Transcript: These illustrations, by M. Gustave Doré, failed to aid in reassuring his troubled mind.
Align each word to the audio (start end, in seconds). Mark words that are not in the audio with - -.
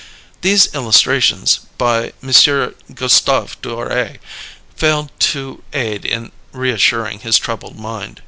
These 0.41 0.73
illustrations, 0.73 1.59
by 1.77 2.05
M. 2.23 2.31
Gustave 2.95 3.57
Doré, 3.61 4.17
failed 4.75 5.11
to 5.29 5.61
aid 5.73 6.05
in 6.05 6.31
reassuring 6.51 7.19
his 7.19 7.37
troubled 7.37 7.77
mind. 7.77 8.19